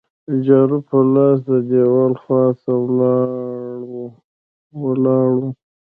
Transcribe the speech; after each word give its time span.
جارو 0.45 0.77
په 0.87 0.97
لاس 1.13 1.37
د 1.49 1.51
دیوال 1.69 2.13
خوا 2.21 2.43
ته 2.63 2.71
ولاړ 4.83 5.29
وو. 5.43 5.47